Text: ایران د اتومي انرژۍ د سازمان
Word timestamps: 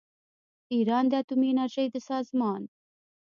ایران 0.73 1.05
د 1.09 1.13
اتومي 1.21 1.47
انرژۍ 1.53 1.87
د 1.91 1.95
سازمان 2.09 2.61